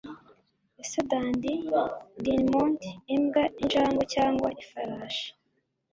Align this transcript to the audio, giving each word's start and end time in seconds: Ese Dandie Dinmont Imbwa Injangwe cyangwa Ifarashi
Ese 0.81 0.99
Dandie 1.09 1.65
Dinmont 2.23 2.79
Imbwa 3.15 3.43
Injangwe 3.61 4.03
cyangwa 4.13 4.47
Ifarashi 4.61 5.27